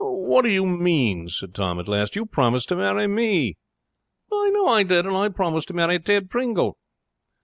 [0.03, 2.15] 'What do you mean?' said Tom at last.
[2.15, 3.57] 'You promised to marry me.'
[4.33, 6.75] 'I know I did and I promised to marry Ted Pringle!'